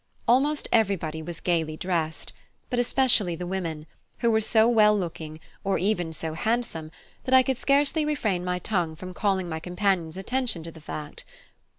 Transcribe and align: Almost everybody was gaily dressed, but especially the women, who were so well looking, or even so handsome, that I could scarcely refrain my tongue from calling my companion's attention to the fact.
Almost 0.27 0.67
everybody 0.71 1.21
was 1.21 1.39
gaily 1.39 1.77
dressed, 1.77 2.33
but 2.71 2.79
especially 2.79 3.35
the 3.35 3.45
women, 3.45 3.85
who 4.21 4.31
were 4.31 4.41
so 4.41 4.67
well 4.67 4.97
looking, 4.97 5.39
or 5.63 5.77
even 5.77 6.11
so 6.11 6.33
handsome, 6.33 6.89
that 7.25 7.35
I 7.35 7.43
could 7.43 7.59
scarcely 7.59 8.03
refrain 8.03 8.43
my 8.43 8.57
tongue 8.57 8.95
from 8.95 9.13
calling 9.13 9.47
my 9.47 9.59
companion's 9.59 10.17
attention 10.17 10.63
to 10.63 10.71
the 10.71 10.81
fact. 10.81 11.23